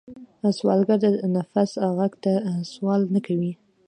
سوالګر 0.57 0.97
د 1.03 1.05
نفس 1.35 1.71
غږ 1.97 2.13
ته 2.23 2.31
سوال 2.73 3.01
نه 3.13 3.19
کوي 3.25 3.51